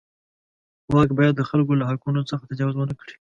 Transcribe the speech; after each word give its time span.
واک 0.93 1.09
باید 1.17 1.33
د 1.37 1.41
خلکو 1.49 1.73
له 1.79 1.85
حقونو 1.89 2.21
څخه 2.29 2.43
تجاوز 2.51 2.75
ونه 2.77 2.93
کړي. 3.01 3.13